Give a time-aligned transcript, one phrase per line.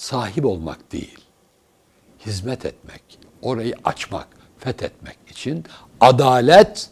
[0.00, 1.18] sahip olmak değil,
[2.26, 3.02] hizmet etmek,
[3.42, 5.64] orayı açmak, fethetmek için
[6.00, 6.90] adalet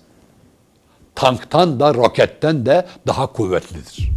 [1.15, 4.11] tanktan da roketten de daha kuvvetlidir.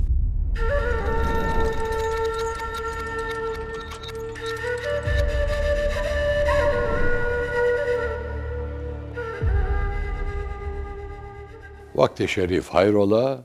[11.96, 13.44] Vakti şerif hayrola,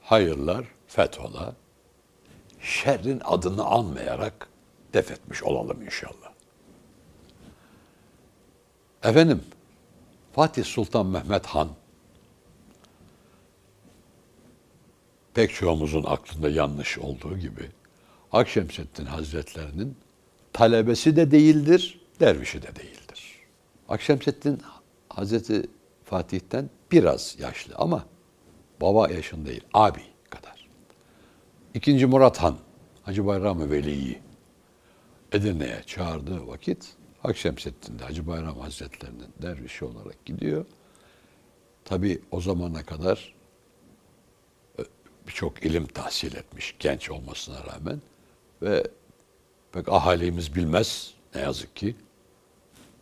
[0.00, 1.54] hayırlar fethola.
[2.60, 4.55] Şerrin adını anmayarak
[4.96, 6.32] def etmiş olalım inşallah.
[9.02, 9.44] Efendim,
[10.32, 11.68] Fatih Sultan Mehmet Han
[15.34, 17.70] pek çoğumuzun aklında yanlış olduğu gibi
[18.32, 19.96] Akşemseddin Hazretlerinin
[20.52, 23.40] talebesi de değildir, dervişi de değildir.
[23.88, 24.62] Akşemseddin
[25.08, 25.70] Hazreti
[26.04, 28.06] Fatih'ten biraz yaşlı ama
[28.80, 30.68] baba yaşında değil, abi kadar.
[31.74, 32.56] İkinci Murat Han,
[33.02, 34.25] Hacı Bayram Veli'yi
[35.36, 40.66] Edirne'ye çağırdığı vakit Akşemseddin de Hacı Bayram Hazretlerinin dervişi olarak gidiyor.
[41.84, 43.34] Tabi o zamana kadar
[44.78, 44.82] e,
[45.26, 48.02] birçok ilim tahsil etmiş genç olmasına rağmen
[48.62, 48.86] ve
[49.72, 51.96] pek ahalimiz bilmez ne yazık ki.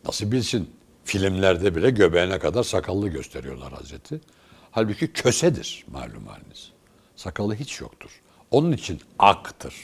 [0.05, 0.69] Nasıl bilsin?
[1.03, 4.21] Filmlerde bile göbeğine kadar sakallı gösteriyorlar Hazreti.
[4.71, 6.71] Halbuki kösedir malum haliniz.
[7.15, 8.21] Sakalı hiç yoktur.
[8.51, 9.75] Onun için aktır.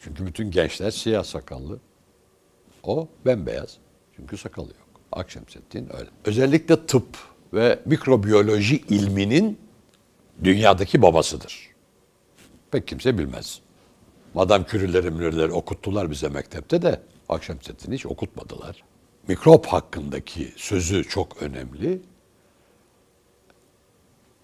[0.00, 1.78] Çünkü bütün gençler siyah sakallı.
[2.82, 3.76] O bembeyaz.
[4.16, 5.00] Çünkü sakalı yok.
[5.12, 6.10] Akşemseddin öyle.
[6.24, 7.16] Özellikle tıp
[7.52, 9.58] ve mikrobiyoloji ilminin
[10.44, 11.68] dünyadaki babasıdır.
[12.70, 13.60] Pek kimse bilmez.
[14.34, 18.84] Madam Kürüleri mürleri okuttular bize mektepte de Akşemseddin'i hiç okutmadılar.
[19.28, 22.00] Mikrop hakkındaki sözü çok önemli.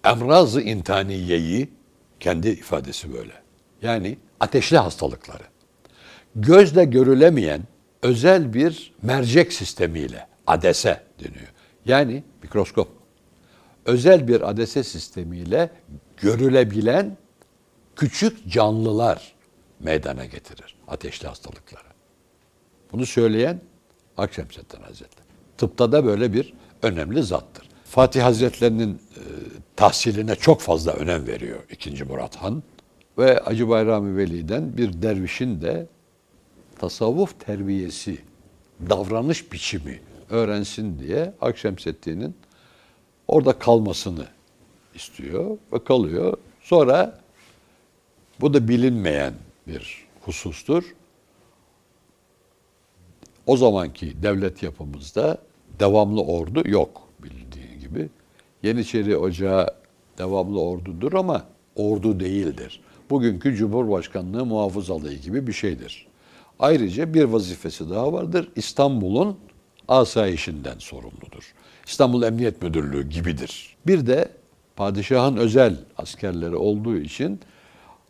[0.03, 1.69] Emraz-ı intaniyeyi
[2.19, 3.44] kendi ifadesi böyle.
[3.81, 5.43] Yani ateşli hastalıkları.
[6.35, 7.61] Gözle görülemeyen
[8.01, 11.53] özel bir mercek sistemiyle adese deniyor.
[11.85, 12.89] Yani mikroskop.
[13.85, 15.69] Özel bir adese sistemiyle
[16.17, 17.17] görülebilen
[17.95, 19.35] küçük canlılar
[19.79, 21.87] meydana getirir ateşli hastalıkları.
[22.91, 23.61] Bunu söyleyen
[24.17, 25.25] Akşemseddin Hazretleri.
[25.57, 27.69] Tıpta da böyle bir önemli zattır.
[27.85, 29.21] Fatih Hazretlerinin e,
[29.75, 32.03] tahsiline çok fazla önem veriyor 2.
[32.03, 32.63] Murat Han
[33.17, 35.87] ve Hacı Bayrami Veli'den bir dervişin de
[36.79, 38.17] tasavvuf terbiyesi,
[38.89, 39.99] davranış biçimi
[40.29, 42.35] öğrensin diye Akşemseddin'in
[43.27, 44.27] orada kalmasını
[44.95, 46.37] istiyor ve kalıyor.
[46.61, 47.19] Sonra
[48.41, 49.33] bu da bilinmeyen
[49.67, 50.95] bir husustur.
[53.45, 55.37] O zamanki devlet yapımızda
[55.79, 58.09] devamlı ordu yok bildiğin gibi.
[58.63, 59.67] Yeniçeri Ocağı
[60.17, 62.81] devamlı ordudur ama ordu değildir.
[63.09, 66.07] Bugünkü Cumhurbaşkanlığı muhafız alayı gibi bir şeydir.
[66.59, 68.49] Ayrıca bir vazifesi daha vardır.
[68.55, 69.37] İstanbul'un
[69.87, 71.53] asayişinden sorumludur.
[71.87, 73.75] İstanbul Emniyet Müdürlüğü gibidir.
[73.87, 74.29] Bir de
[74.75, 77.39] padişahın özel askerleri olduğu için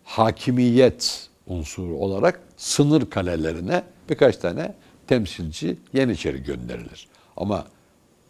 [0.03, 4.73] hakimiyet unsuru olarak sınır kalelerine birkaç tane
[5.07, 7.07] temsilci Yeniçeri gönderilir.
[7.37, 7.65] Ama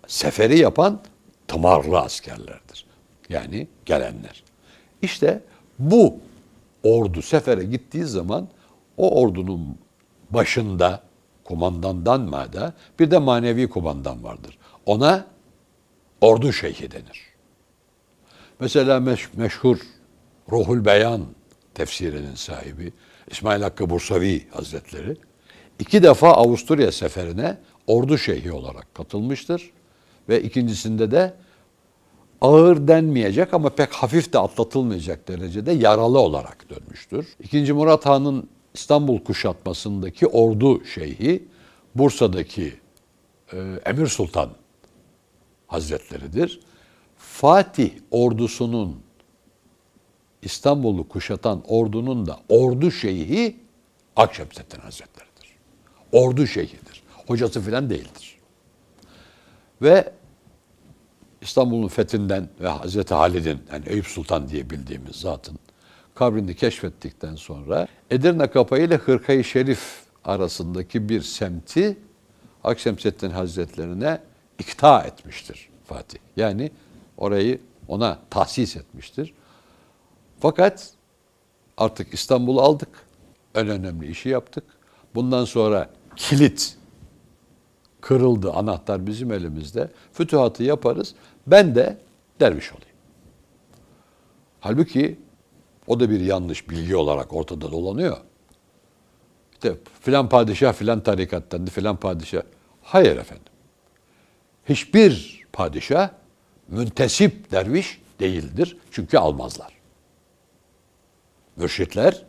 [0.07, 1.01] seferi yapan
[1.47, 2.85] tımarlı askerlerdir.
[3.29, 4.43] Yani gelenler.
[5.01, 5.41] İşte
[5.79, 6.17] bu
[6.85, 8.47] ordu sefere gittiği zaman
[8.97, 9.77] o ordunun
[10.29, 11.03] başında
[11.43, 14.57] kumandandan mada bir de manevi kumandan vardır.
[14.85, 15.25] Ona
[16.21, 17.21] ordu şeyhi denir.
[18.59, 19.77] Mesela meş, meşhur
[20.51, 21.25] Ruhul Beyan
[21.73, 22.93] tefsirinin sahibi
[23.31, 25.17] İsmail Hakkı Bursavi Hazretleri
[25.79, 27.57] iki defa Avusturya seferine
[27.87, 29.71] ordu şeyhi olarak katılmıştır.
[30.29, 31.33] Ve ikincisinde de
[32.45, 37.27] ağır denmeyecek ama pek hafif de atlatılmayacak derecede yaralı olarak dönmüştür.
[37.39, 41.47] İkinci Murat Han'ın İstanbul kuşatmasındaki ordu şeyhi
[41.95, 42.73] Bursa'daki
[43.53, 44.49] e, Emir Sultan
[45.67, 46.59] Hazretleridir.
[47.17, 48.95] Fatih ordusunun
[50.41, 53.55] İstanbul'u kuşatan ordunun da ordu şeyhi
[54.15, 55.57] Akşemseddin Hazretleridir.
[56.11, 57.03] Ordu şeyhidir.
[57.27, 58.39] Hocası filan değildir.
[59.81, 60.13] Ve
[61.45, 65.59] İstanbul'un fethinden ve Hazreti Halid'in yani Eyüp Sultan diye bildiğimiz zatın
[66.15, 71.97] kabrini keşfettikten sonra Edirne Kapayı ile Hırkayı Şerif arasındaki bir semti
[72.63, 74.21] Akşemseddin Hazretlerine
[74.59, 76.19] ikta etmiştir Fatih.
[76.37, 76.71] Yani
[77.17, 79.33] orayı ona tahsis etmiştir.
[80.39, 80.93] Fakat
[81.77, 82.89] artık İstanbul'u aldık.
[83.55, 84.63] En önemli işi yaptık.
[85.15, 86.77] Bundan sonra kilit
[88.01, 88.51] kırıldı.
[88.51, 89.91] Anahtar bizim elimizde.
[90.13, 91.15] Fütühatı yaparız.
[91.47, 91.97] Ben de
[92.39, 92.95] derviş olayım.
[94.59, 95.19] Halbuki
[95.87, 98.17] o da bir yanlış bilgi olarak ortada dolanıyor.
[99.53, 102.41] işte filan padişah filan tarikattandı filan padişah.
[102.81, 103.45] Hayır efendim.
[104.69, 106.09] Hiçbir padişah
[106.67, 108.77] müntesip derviş değildir.
[108.91, 109.73] Çünkü almazlar.
[111.55, 112.23] Mürşitler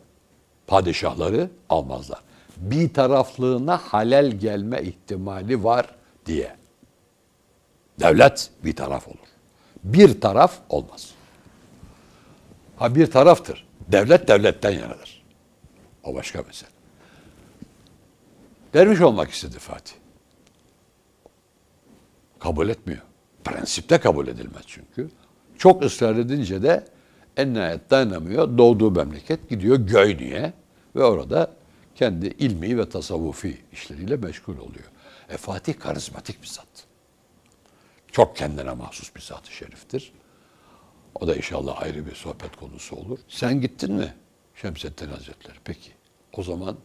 [0.67, 2.19] padişahları almazlar.
[2.57, 6.55] Bir taraflığına halel gelme ihtimali var diye.
[7.99, 9.27] Devlet bir taraf olur.
[9.83, 11.13] Bir taraf olmaz.
[12.77, 13.67] Ha bir taraftır.
[13.87, 15.23] Devlet devletten yanadır.
[16.03, 16.69] O başka mesele.
[18.73, 19.93] Derviş olmak istedi Fatih.
[22.39, 23.01] Kabul etmiyor.
[23.43, 25.09] Prensipte kabul edilmez çünkü.
[25.57, 26.87] Çok ısrar edince de
[27.37, 28.57] en nihayet dayanamıyor.
[28.57, 30.53] Doğduğu memleket gidiyor Göynü'ye
[30.95, 31.53] ve orada
[31.95, 34.91] kendi ilmi ve tasavvufi işleriyle meşgul oluyor.
[35.29, 36.86] E Fatih karizmatik bir zat.
[38.17, 40.13] Çok kendine mahsus bir zat-ı şeriftir.
[41.15, 43.19] O da inşallah ayrı bir sohbet konusu olur.
[43.27, 44.13] Sen gittin mi
[44.55, 45.55] Şemsettin Hazretleri?
[45.63, 45.91] Peki.
[46.33, 46.77] O zaman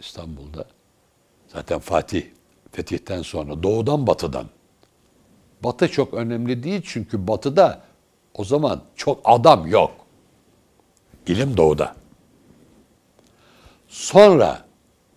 [0.00, 0.64] İstanbul'da
[1.48, 2.24] zaten Fatih
[2.72, 4.46] fetihten sonra doğudan batıdan
[5.64, 7.82] Batı çok önemli değil çünkü batıda
[8.34, 9.90] o zaman çok adam yok.
[11.26, 11.96] İlim doğuda.
[13.88, 14.64] Sonra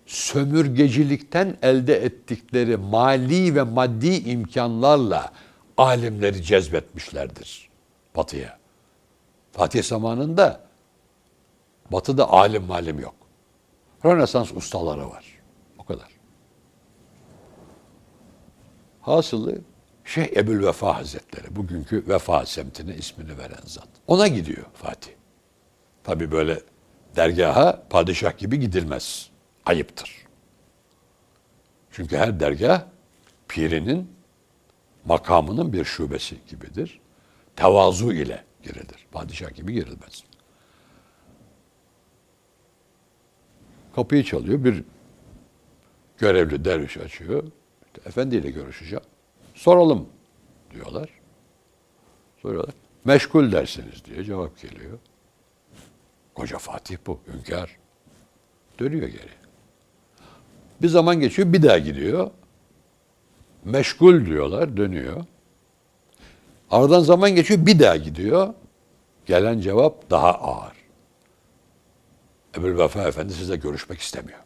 [0.06, 5.32] sömürgecilikten elde ettikleri mali ve maddi imkanlarla
[5.78, 7.70] alimleri cezbetmişlerdir
[8.16, 8.58] batıya.
[9.52, 10.62] Fatih zamanında
[11.92, 13.16] batıda alim malim yok.
[14.06, 15.26] Rönesans ustaları var.
[15.78, 16.10] O kadar.
[19.02, 19.62] Hasılı
[20.06, 23.88] Şeyh Ebul Vefa Hazretleri, bugünkü Vefa semtine ismini veren zat.
[24.08, 25.12] Ona gidiyor Fatih.
[26.04, 26.60] Tabi böyle
[27.16, 29.30] dergaha padişah gibi gidilmez.
[29.66, 30.16] Ayıptır.
[31.92, 32.82] Çünkü her dergah
[33.48, 34.17] pirinin
[35.08, 37.00] makamının bir şubesi gibidir.
[37.56, 39.08] Tevazu ile girilir.
[39.12, 40.24] Padişah gibi girilmez.
[43.96, 44.64] Kapıyı çalıyor.
[44.64, 44.84] Bir
[46.18, 47.44] görevli derviş açıyor.
[47.86, 49.06] İşte, Efendiyle görüşeceğim.
[49.54, 50.10] Soralım
[50.72, 51.10] diyorlar.
[52.42, 52.74] Soruyorlar.
[53.06, 55.00] Meşgul dersiniz diye cevap geliyor.
[56.36, 57.78] Koca Fatih bu, hünkâr.
[58.80, 59.32] Dönüyor geri.
[60.82, 62.32] Bir zaman geçiyor, bir daha gidiyor.
[63.66, 65.26] Meşgul diyorlar, dönüyor.
[66.72, 68.54] Aradan zaman geçiyor, bir daha gidiyor.
[69.26, 70.74] Gelen cevap daha ağır.
[72.58, 74.40] Ebu'l Vefa Efendi sizle görüşmek istemiyor.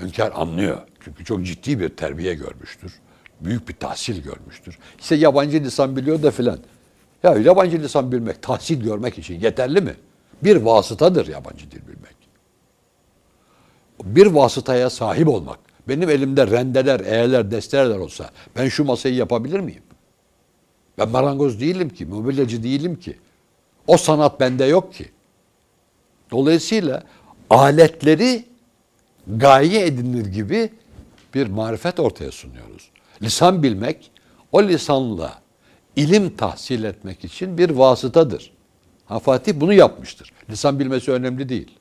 [0.00, 0.78] Hünkâr anlıyor.
[1.00, 3.00] Çünkü çok ciddi bir terbiye görmüştür.
[3.40, 4.78] Büyük bir tahsil görmüştür.
[4.98, 6.58] İşte yabancı lisan biliyor da filan.
[7.22, 9.94] Ya yabancı lisan bilmek, tahsil görmek için yeterli mi?
[10.42, 12.17] Bir vasıtadır yabancı dil bilmek.
[14.04, 15.58] Bir vasıtaya sahip olmak.
[15.88, 19.82] Benim elimde rendeler, eğerler, desteler olsa ben şu masayı yapabilir miyim?
[20.98, 23.16] Ben marangoz değilim ki, mobilyacı değilim ki.
[23.86, 25.10] O sanat bende yok ki.
[26.30, 27.02] Dolayısıyla
[27.50, 28.44] aletleri
[29.26, 30.70] gaye edinir gibi
[31.34, 32.90] bir marifet ortaya sunuyoruz.
[33.22, 34.10] Lisan bilmek,
[34.52, 35.42] o lisanla
[35.96, 38.52] ilim tahsil etmek için bir vasıtadır.
[39.06, 40.32] Ha Fatih bunu yapmıştır.
[40.50, 41.77] Lisan bilmesi önemli değil.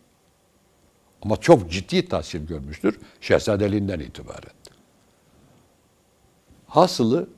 [1.27, 4.53] Ama çok ciddi tahsil görmüştür şehzadeliğinden itibaren.
[6.67, 7.29] Hasılı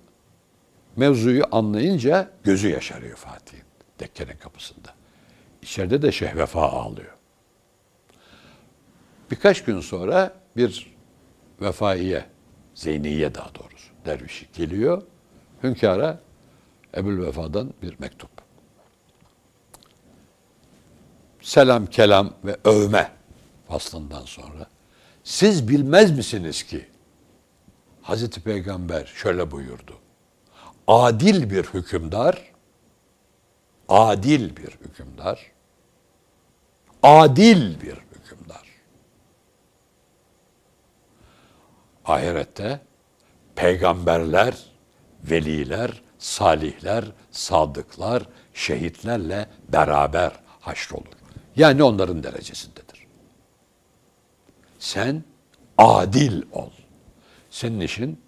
[0.95, 3.63] mevzuyu anlayınca gözü yaşarıyor Fatih'in
[3.99, 4.93] dekkenin kapısında.
[5.61, 7.13] İçeride de Şeyh Vefa ağlıyor.
[9.31, 10.95] Birkaç gün sonra bir
[11.61, 12.25] vefaiye,
[12.75, 15.01] Zeyniye daha doğrusu, dervişi geliyor.
[15.63, 16.19] Hünkâra
[16.97, 18.31] Ebul Vefa'dan bir mektup.
[21.41, 23.18] Selam, kelam ve övme
[23.69, 24.67] faslından sonra
[25.23, 26.87] siz bilmez misiniz ki
[28.01, 29.97] Hazreti Peygamber şöyle buyurdu.
[30.87, 32.51] Adil bir hükümdar,
[33.89, 35.51] adil bir hükümdar,
[37.03, 38.69] adil bir hükümdar.
[42.05, 42.81] Ahirette
[43.55, 44.55] peygamberler,
[45.23, 48.23] veliler, salihler, sadıklar,
[48.53, 51.19] şehitlerle beraber haşrolur.
[51.55, 52.88] Yani onların derecesindedir.
[54.79, 55.23] Sen
[55.77, 56.69] adil ol.
[57.49, 58.21] Senin işin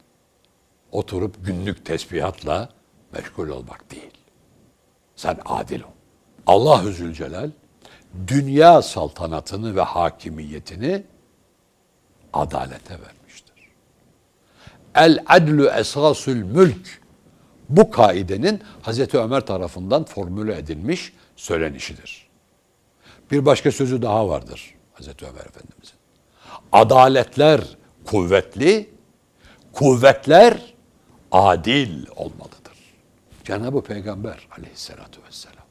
[0.91, 2.69] oturup günlük tesbihatla
[3.13, 4.11] meşgul olmak değil.
[5.15, 5.87] Sen adil ol.
[6.47, 7.51] Allah-u Zülcelal
[8.27, 11.03] dünya saltanatını ve hakimiyetini
[12.33, 13.55] adalete vermiştir.
[14.95, 17.01] El adlu esasül mülk
[17.69, 22.29] bu kaidenin Hazreti Ömer tarafından formüle edilmiş söylenişidir.
[23.31, 26.00] Bir başka sözü daha vardır Hazreti Ömer Efendimizin.
[26.71, 27.61] Adaletler
[28.05, 28.89] kuvvetli,
[29.73, 30.73] kuvvetler
[31.31, 32.77] adil olmalıdır.
[33.43, 35.61] Cenab-ı Peygamber aleyhissalatu vesselam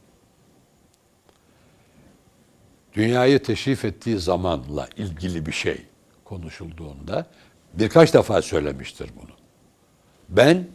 [2.95, 5.87] dünyayı teşrif ettiği zamanla ilgili bir şey
[6.25, 7.27] konuşulduğunda
[7.75, 9.31] birkaç defa söylemiştir bunu.
[10.29, 10.69] Ben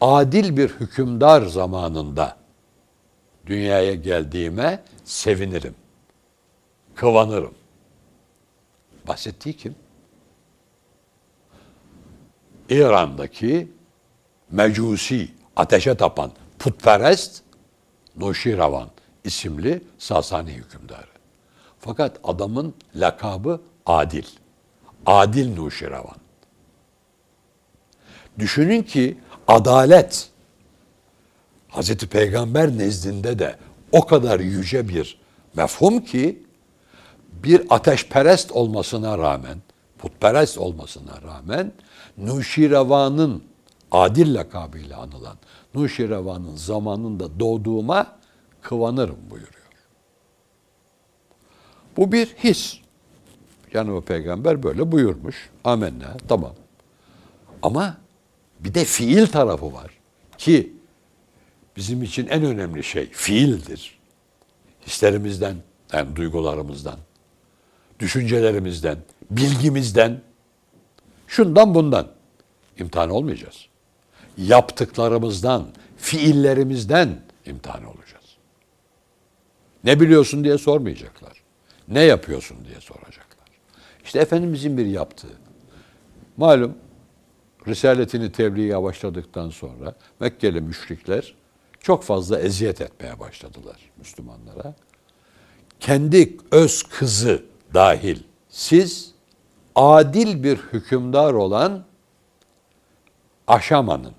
[0.00, 2.36] adil bir hükümdar zamanında
[3.46, 5.74] dünyaya geldiğime sevinirim.
[6.94, 7.54] Kıvanırım.
[9.10, 9.74] Bahsettiği kim?
[12.68, 13.68] İran'daki
[14.50, 17.42] mecusi, ateşe tapan, putperest
[18.16, 18.88] Nuşiravan
[19.24, 21.06] isimli Sasani hükümdarı.
[21.78, 24.26] Fakat adamın lakabı Adil.
[25.06, 26.16] Adil Nuşiravan.
[28.38, 30.30] Düşünün ki adalet
[31.68, 33.56] Hazreti Peygamber nezdinde de
[33.92, 35.20] o kadar yüce bir
[35.54, 36.42] mefhum ki
[37.32, 39.58] bir ateşperest olmasına rağmen,
[39.98, 41.72] putperest olmasına rağmen
[42.18, 43.42] Nuşirevan'ın
[43.90, 45.36] adil lakabıyla anılan
[45.74, 48.16] Nuşirevan'ın zamanında doğduğuma
[48.62, 49.54] kıvanırım buyuruyor.
[51.96, 52.78] Bu bir his.
[53.74, 55.50] Yani o peygamber böyle buyurmuş.
[55.64, 56.52] Amenna tamam.
[57.62, 57.96] Ama
[58.60, 59.90] bir de fiil tarafı var
[60.38, 60.72] ki
[61.76, 63.98] bizim için en önemli şey fiildir.
[64.86, 65.56] Hislerimizden,
[65.92, 66.98] yani duygularımızdan,
[68.00, 68.98] düşüncelerimizden,
[69.30, 70.20] bilgimizden,
[71.26, 72.08] şundan bundan
[72.78, 73.66] imtihan olmayacağız.
[74.36, 75.66] Yaptıklarımızdan,
[75.96, 78.24] fiillerimizden imtihan olacağız.
[79.84, 81.42] Ne biliyorsun diye sormayacaklar.
[81.88, 83.48] Ne yapıyorsun diye soracaklar.
[84.04, 85.38] İşte Efendimizin bir yaptığı.
[86.36, 86.74] Malum
[87.66, 91.34] Risaletini tebliğe başladıktan sonra Mekkeli müşrikler
[91.80, 94.74] çok fazla eziyet etmeye başladılar Müslümanlara.
[95.80, 99.14] Kendi öz kızı dahil siz
[99.74, 101.84] adil bir hükümdar olan
[103.46, 104.12] Aşama'nın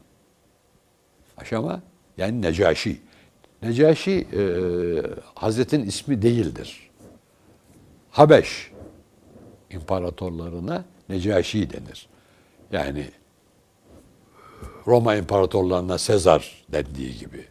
[1.37, 1.81] Aşama
[2.17, 3.01] yani Necaşi.
[3.61, 4.41] Necaşi e,
[5.35, 6.89] Hazretin ismi değildir.
[8.11, 8.71] Habeş
[9.69, 12.07] imparatorlarına Necaşi denir.
[12.71, 13.11] Yani
[14.87, 17.45] Roma imparatorlarına Sezar dendiği gibi,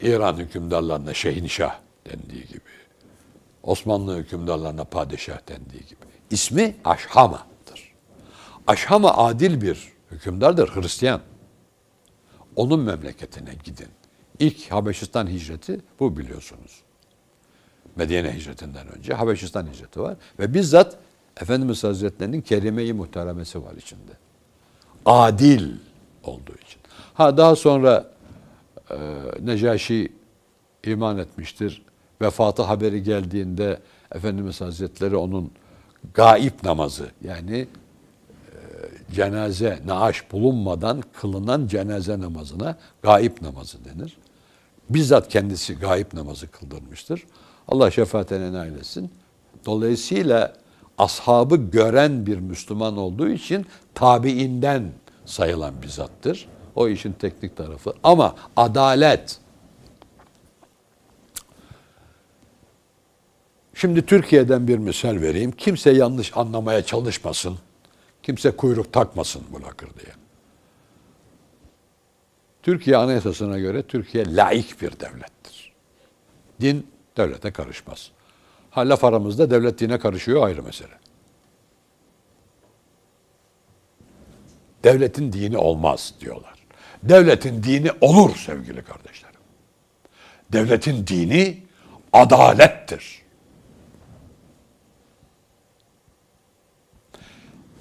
[0.00, 1.78] İran hükümdarlarına Şehinşah
[2.10, 2.60] dendiği gibi,
[3.62, 6.00] Osmanlı hükümdarlarına padişah dendiği gibi.
[6.30, 7.92] İsmi Aşhama'dır.
[8.66, 11.20] Aşhama adil bir hükümdardır, Hristiyan.
[12.56, 13.88] Onun memleketine gidin.
[14.38, 16.82] İlk Habeşistan hicreti bu biliyorsunuz.
[17.96, 20.16] Medine hicretinden önce Habeşistan hicreti var.
[20.38, 20.98] Ve bizzat
[21.40, 24.12] Efendimiz Hazretleri'nin kerime-i muhteremesi var içinde
[25.06, 25.74] adil
[26.24, 26.80] olduğu için.
[27.14, 28.10] Ha daha sonra
[28.90, 28.96] e,
[29.40, 30.12] Necaşi
[30.84, 31.82] iman etmiştir.
[32.22, 33.78] Vefatı haberi geldiğinde
[34.14, 35.50] Efendimiz Hazretleri onun
[36.14, 38.56] gaip namazı yani e,
[39.14, 44.16] cenaze, naaş bulunmadan kılınan cenaze namazına gaip namazı denir.
[44.90, 47.24] Bizzat kendisi gaip namazı kıldırmıştır.
[47.68, 49.10] Allah şefaatine nail etsin.
[49.66, 50.52] Dolayısıyla
[50.98, 54.92] ashabı gören bir Müslüman olduğu için tabiinden
[55.24, 56.48] sayılan bir zattır.
[56.74, 57.92] O işin teknik tarafı.
[58.02, 59.38] Ama adalet
[63.82, 65.52] Şimdi Türkiye'den bir misal vereyim.
[65.52, 67.58] Kimse yanlış anlamaya çalışmasın.
[68.22, 70.12] Kimse kuyruk takmasın bu lakır diye.
[72.62, 75.72] Türkiye Anayasası'na göre Türkiye laik bir devlettir.
[76.60, 76.86] Din
[77.16, 78.10] devlete karışmaz.
[78.70, 80.98] Ha laf aramızda devlet dine karışıyor ayrı mesele.
[84.84, 86.54] Devletin dini olmaz diyorlar.
[87.02, 89.40] Devletin dini olur sevgili kardeşlerim.
[90.52, 91.62] Devletin dini
[92.12, 93.21] adalettir.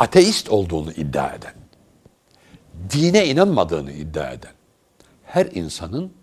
[0.01, 1.53] Ateist olduğunu iddia eden,
[2.89, 4.51] dine inanmadığını iddia eden
[5.25, 6.13] her insanın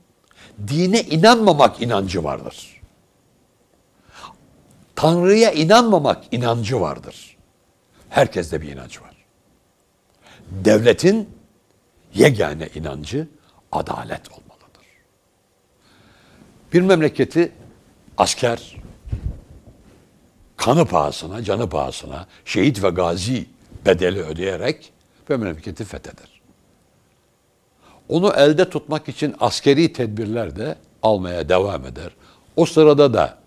[0.69, 2.81] dine inanmamak inancı vardır.
[4.97, 7.37] Tanrı'ya inanmamak inancı vardır.
[8.11, 9.15] Herkeste bir inanç var.
[10.51, 11.31] Devletin
[12.15, 13.29] yegane inancı
[13.73, 14.87] adalet olmalıdır.
[16.73, 17.53] Bir memleketi
[18.17, 18.77] asker
[20.57, 24.93] kanı pahasına, canı pahasına, şehit ve gazi bedeli ödeyerek
[25.29, 26.41] memleketi fetheder.
[28.09, 32.11] Onu elde tutmak için askeri tedbirler de almaya devam eder.
[32.57, 33.39] O sırada da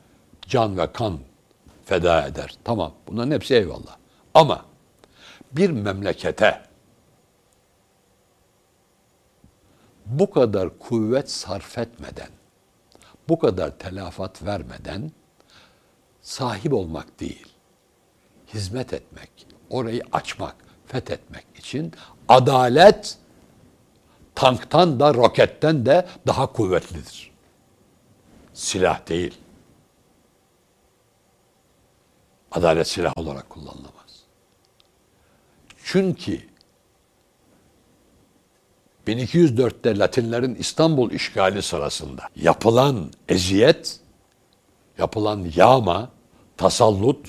[0.42, 1.20] can ve kan
[1.86, 2.56] feda eder.
[2.64, 3.98] Tamam bunların hepsi eyvallah.
[4.34, 4.66] Ama
[5.52, 6.62] bir memlekete
[10.06, 12.30] bu kadar kuvvet sarf etmeden,
[13.30, 15.12] bu kadar telafat vermeden
[16.22, 17.48] sahip olmak değil,
[18.54, 20.56] hizmet etmek, orayı açmak,
[20.88, 21.94] fethetmek için
[22.28, 23.18] adalet
[24.36, 27.32] tanktan da roketten de daha kuvvetlidir.
[28.54, 29.38] Silah değil.
[32.52, 34.24] Adalet silah olarak kullanılamaz.
[35.84, 36.52] Çünkü
[39.08, 44.00] 1204'te Latinlerin İstanbul işgali sırasında yapılan eziyet,
[44.98, 46.10] yapılan yağma,
[46.58, 47.28] tasallut,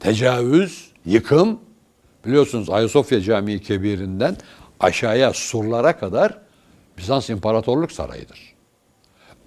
[0.00, 1.60] tecavüz, yıkım
[2.26, 4.36] biliyorsunuz Ayasofya Camii Kebir'inden
[4.80, 6.38] aşağıya surlara kadar
[6.98, 8.54] Bizans İmparatorluk Sarayı'dır.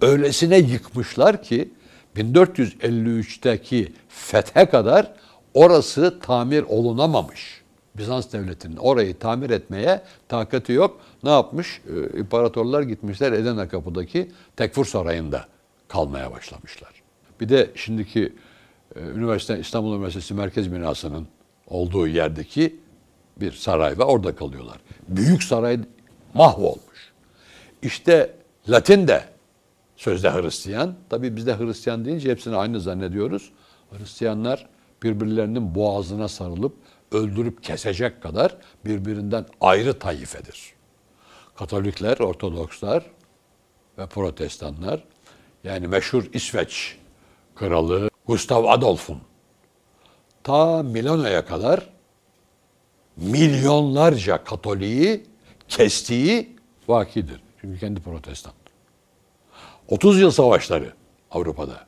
[0.00, 1.70] Öylesine yıkmışlar ki
[2.16, 5.12] 1453'teki fethe kadar
[5.54, 7.62] orası tamir olunamamış.
[7.96, 11.00] Bizans devletinin orayı tamir etmeye takati yok.
[11.24, 11.80] Ne yapmış?
[11.88, 15.46] Ee, İmparatorlar gitmişler Edirne Kapı'daki Tekfur Sarayı'nda
[15.88, 16.90] kalmaya başlamışlar.
[17.40, 18.32] Bir de şimdiki
[18.96, 21.28] e, üniversite İstanbul Üniversitesi Merkez Binası'nın
[21.66, 22.76] olduğu yerdeki
[23.36, 24.78] bir saray ve orada kalıyorlar.
[25.08, 25.80] Büyük saray
[26.34, 27.12] mahvolmuş.
[27.82, 28.34] İşte
[28.68, 29.24] Latin de
[29.96, 30.94] sözde Hristiyan.
[31.10, 33.52] Tabii biz de Hristiyan deyince hepsini aynı zannediyoruz.
[33.90, 34.66] Hristiyanlar
[35.02, 36.74] birbirlerinin boğazına sarılıp
[37.12, 40.72] öldürüp kesecek kadar birbirinden ayrı taifedir.
[41.54, 43.04] Katolikler, Ortodokslar
[43.98, 45.04] ve Protestanlar
[45.64, 46.96] yani meşhur İsveç
[47.54, 49.18] kralı Gustav Adolf'un
[50.46, 51.88] ta Milano'ya kadar
[53.16, 55.26] milyonlarca Katoliği
[55.68, 56.56] kestiği
[56.88, 57.40] vakidir.
[57.60, 58.52] Çünkü kendi protestan.
[59.88, 60.92] 30 yıl savaşları
[61.30, 61.86] Avrupa'da.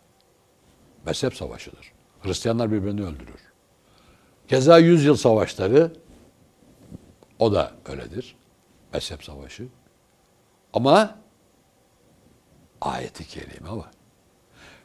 [1.07, 1.93] Mezhep savaşıdır.
[2.23, 3.41] Hristiyanlar birbirini öldürür.
[4.49, 5.93] Keza 100 yıl savaşları
[7.39, 8.37] o da öyledir.
[8.93, 9.69] Mezhep savaşı.
[10.73, 11.19] Ama
[12.81, 13.91] ayeti kerime var.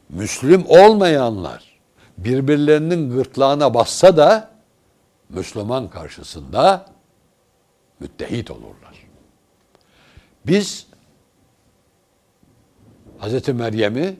[0.10, 1.73] Müslüm olmayanlar
[2.18, 4.50] birbirlerinin gırtlağına bassa da
[5.30, 6.86] Müslüman karşısında
[8.00, 9.08] müttehit olurlar.
[10.46, 10.88] Biz
[13.20, 13.48] Hz.
[13.48, 14.16] Meryem'i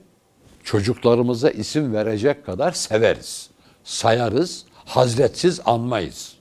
[0.64, 3.50] çocuklarımıza isim verecek kadar severiz,
[3.84, 6.36] sayarız, hazretsiz anmayız.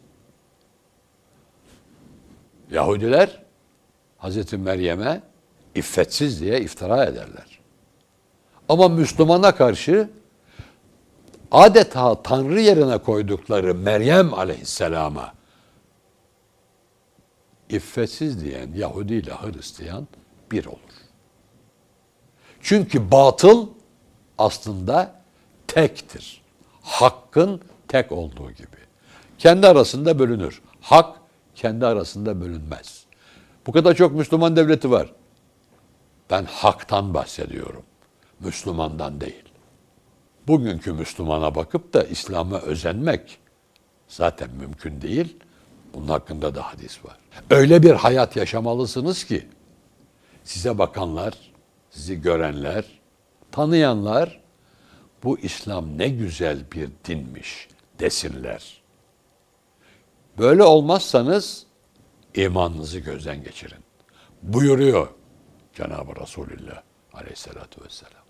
[2.72, 3.44] Yahudiler
[4.20, 4.54] Hz.
[4.54, 5.22] Meryem'e
[5.76, 7.60] iffetsiz diye iftira ederler.
[8.70, 10.10] Ama Müslümana karşı
[11.54, 15.34] adeta Tanrı yerine koydukları Meryem aleyhisselama
[17.70, 20.08] iffetsiz diyen Yahudi ile Hristiyan
[20.52, 20.78] bir olur.
[22.62, 23.68] Çünkü batıl
[24.38, 25.16] aslında
[25.68, 26.42] tektir.
[26.82, 28.78] Hakkın tek olduğu gibi.
[29.38, 30.62] Kendi arasında bölünür.
[30.82, 31.18] Hak
[31.56, 33.04] kendi arasında bölünmez.
[33.68, 35.14] Bu kadar çok Müslüman devleti var.
[36.30, 37.84] Ben haktan bahsediyorum.
[38.40, 39.53] Müslümandan değil.
[40.48, 43.40] Bugünkü Müslümana bakıp da İslam'a özenmek
[44.08, 45.38] zaten mümkün değil.
[45.94, 47.18] Bunun hakkında da hadis var.
[47.50, 49.48] Öyle bir hayat yaşamalısınız ki
[50.44, 51.34] size bakanlar,
[51.90, 52.86] sizi görenler,
[53.52, 54.42] tanıyanlar
[55.24, 57.68] bu İslam ne güzel bir dinmiş
[58.00, 58.82] desinler.
[60.38, 61.66] Böyle olmazsanız
[62.36, 63.84] imanınızı gözden geçirin.
[64.42, 65.08] Buyuruyor
[65.74, 66.82] Cenab-ı Resulullah
[67.14, 68.23] aleyhissalatü vesselam.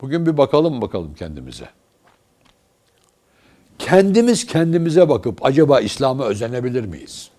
[0.00, 1.68] Bugün bir bakalım bakalım kendimize.
[3.78, 7.30] Kendimiz kendimize bakıp acaba İslam'a özenebilir miyiz?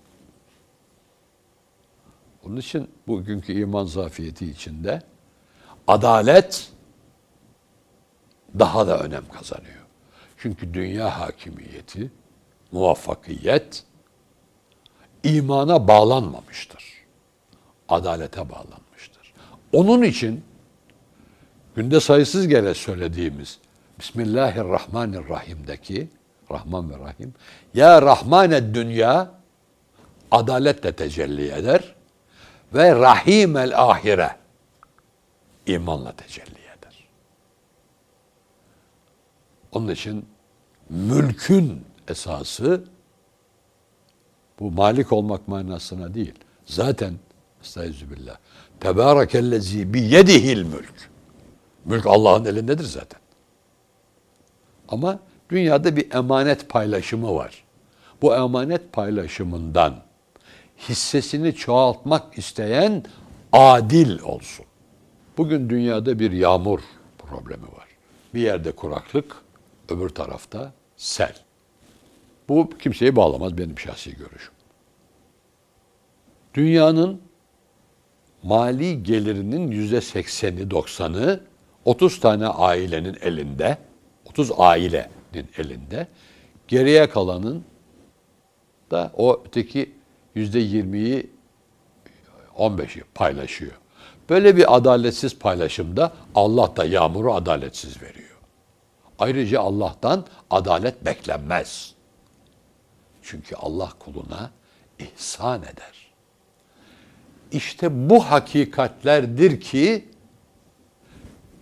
[2.46, 5.02] Onun için bugünkü iman zafiyeti içinde
[5.88, 6.72] adalet
[8.60, 9.86] daha da önem kazanıyor.
[10.38, 12.12] Çünkü dünya hakimiyeti,
[12.72, 13.84] muvaffakiyet
[15.24, 16.84] imana bağlanmamıştır.
[17.90, 19.34] Adalete bağlanmıştır.
[19.74, 20.44] Onun için
[21.80, 23.58] günde sayısız kere söylediğimiz
[24.00, 26.08] Bismillahirrahmanirrahim'deki
[26.52, 27.34] Rahman ve Rahim
[27.74, 29.32] Ya Rahmane dünya
[30.32, 31.96] adaletle tecelli eder
[32.74, 34.36] ve Rahim el ahire
[35.66, 37.08] imanla tecelli eder.
[39.72, 40.26] Onun için
[40.90, 42.84] mülkün esası
[44.60, 46.36] bu malik olmak manasına değil.
[46.66, 47.14] Zaten
[47.64, 48.38] estağfirullah.
[48.80, 51.10] Tebârekellezî biyedihil mülk.
[51.86, 53.20] Mülk Allah'ın elindedir zaten.
[54.90, 57.64] Ama dünyada bir emanet paylaşımı var.
[58.22, 59.96] Bu emanet paylaşımından
[60.90, 63.04] hissesini çoğaltmak isteyen
[63.52, 64.66] adil olsun.
[65.38, 66.80] Bugün dünyada bir yağmur
[67.18, 67.88] problemi var.
[68.34, 69.36] Bir yerde kuraklık,
[69.90, 71.36] öbür tarafta sel.
[72.50, 74.54] Bu kimseyi bağlamaz benim şahsi görüşüm.
[76.54, 77.22] Dünyanın
[78.44, 81.40] mali gelirinin yüzde sekseni, doksanı
[81.86, 83.78] 30 tane ailenin elinde,
[84.26, 86.08] 30 ailenin elinde.
[86.68, 87.64] Geriye kalanın
[88.92, 89.96] da o öteki
[90.36, 91.30] yüzde yirmiyi
[92.58, 93.72] 15'i paylaşıyor.
[94.30, 98.38] Böyle bir adaletsiz paylaşımda Allah da yağmuru adaletsiz veriyor.
[99.20, 101.94] Ayrıca Allah'tan adalet beklenmez.
[103.22, 104.52] Çünkü Allah kuluna
[105.00, 106.12] ihsan eder.
[107.52, 110.09] İşte bu hakikatlerdir ki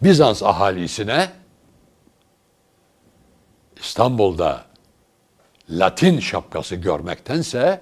[0.03, 1.31] Bizans ahalisine
[3.79, 4.65] İstanbul'da
[5.69, 7.81] Latin şapkası görmektense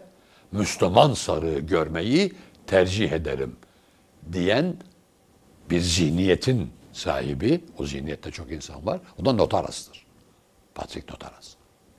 [0.52, 2.34] Müslüman sarığı görmeyi
[2.68, 3.56] tercih ederim
[4.32, 4.78] diyen
[5.70, 10.06] bir zihniyetin sahibi, o zihniyette çok insan var, o da Notaras'tır.
[10.76, 11.56] Patrick Notaras.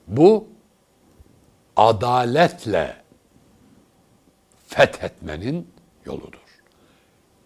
[0.07, 0.47] Bu
[1.75, 3.03] adaletle
[4.67, 5.71] fethetmenin
[6.05, 6.39] yoludur.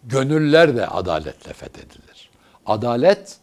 [0.04, 2.31] Gönüller de adaletle fethedilir.
[2.66, 3.40] Adalet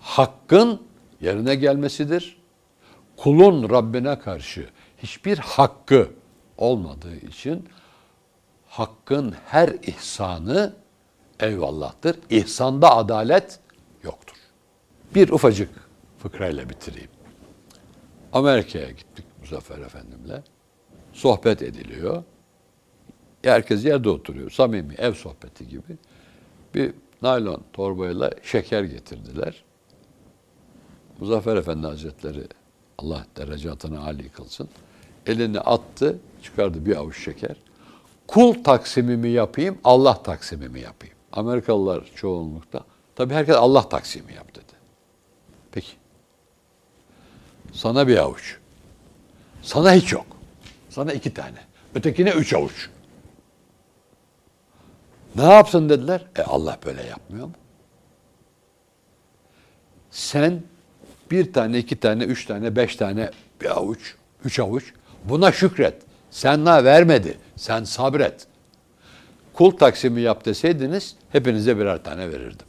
[0.00, 0.82] hakkın
[1.20, 2.42] yerine gelmesidir.
[3.16, 6.10] Kulun Rabbine karşı hiçbir hakkı
[6.58, 7.68] olmadığı için
[8.68, 10.74] hakkın her ihsanı
[11.40, 12.18] eyvallah'tır.
[12.30, 13.60] İhsanda adalet
[14.02, 14.36] yoktur.
[15.14, 15.70] Bir ufacık
[16.18, 17.10] fıkrayla bitireyim.
[18.32, 20.42] Amerika'ya gittik Muzaffer Efendim'le.
[21.12, 22.22] Sohbet ediliyor.
[23.44, 24.50] Herkes yerde oturuyor.
[24.50, 25.96] Samimi ev sohbeti gibi.
[26.74, 29.64] Bir naylon torbayla şeker getirdiler.
[31.20, 32.44] Muzaffer Efendi Hazretleri
[32.98, 34.68] Allah derecatını âli kılsın.
[35.26, 37.56] Elini attı, çıkardı bir avuç şeker.
[38.26, 41.16] Kul taksimimi yapayım, Allah taksimimi yapayım.
[41.32, 42.80] Amerikalılar çoğunlukta.
[43.16, 44.72] Tabii herkes Allah taksimi yap dedi.
[45.72, 45.92] Peki.
[47.72, 48.58] Sana bir avuç.
[49.62, 50.26] Sana hiç yok.
[50.90, 51.58] Sana iki tane.
[51.94, 52.90] Ötekine üç avuç.
[55.36, 56.26] Ne yapsın dediler.
[56.36, 57.52] E Allah böyle yapmıyor mu?
[60.10, 60.62] Sen
[61.30, 64.14] bir tane, iki tane, üç tane, beş tane, bir avuç,
[64.44, 64.92] üç avuç.
[65.24, 66.02] Buna şükret.
[66.30, 67.38] Sen na vermedi.
[67.56, 68.46] Sen sabret.
[69.52, 72.66] Kul taksimi yap deseydiniz hepinize birer tane verirdim.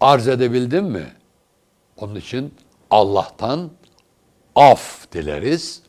[0.00, 1.06] Arz edebildim mi?
[1.96, 2.54] Onun için
[2.90, 3.70] Allah'tan
[4.56, 5.82] af dileriz.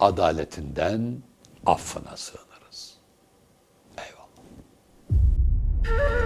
[0.00, 1.16] Adaletinden
[1.66, 2.43] affına sığınırız.
[5.86, 6.23] you